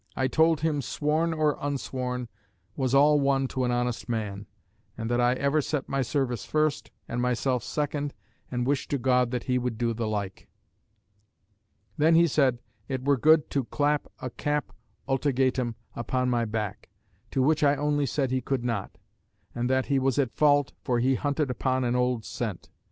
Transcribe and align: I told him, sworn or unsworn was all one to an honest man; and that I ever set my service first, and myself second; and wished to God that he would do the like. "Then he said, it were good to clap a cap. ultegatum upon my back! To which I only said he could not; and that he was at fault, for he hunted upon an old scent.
I 0.15 0.27
told 0.27 0.61
him, 0.61 0.81
sworn 0.81 1.31
or 1.31 1.59
unsworn 1.63 2.27
was 2.75 2.95
all 2.95 3.19
one 3.19 3.47
to 3.49 3.65
an 3.65 3.69
honest 3.71 4.09
man; 4.09 4.47
and 4.97 5.11
that 5.11 5.21
I 5.21 5.33
ever 5.33 5.61
set 5.61 5.87
my 5.87 6.01
service 6.01 6.43
first, 6.43 6.89
and 7.07 7.21
myself 7.21 7.63
second; 7.63 8.15
and 8.49 8.65
wished 8.65 8.89
to 8.89 8.97
God 8.97 9.29
that 9.29 9.43
he 9.43 9.59
would 9.59 9.77
do 9.77 9.93
the 9.93 10.07
like. 10.07 10.47
"Then 11.99 12.15
he 12.15 12.25
said, 12.25 12.57
it 12.87 13.05
were 13.05 13.15
good 13.15 13.51
to 13.51 13.65
clap 13.65 14.07
a 14.19 14.31
cap. 14.31 14.73
ultegatum 15.07 15.75
upon 15.95 16.31
my 16.31 16.45
back! 16.45 16.89
To 17.29 17.43
which 17.43 17.63
I 17.63 17.75
only 17.75 18.07
said 18.07 18.31
he 18.31 18.41
could 18.41 18.65
not; 18.65 18.97
and 19.53 19.69
that 19.69 19.85
he 19.85 19.99
was 19.99 20.17
at 20.17 20.35
fault, 20.35 20.73
for 20.81 20.97
he 20.97 21.13
hunted 21.13 21.51
upon 21.51 21.83
an 21.83 21.95
old 21.95 22.25
scent. 22.25 22.71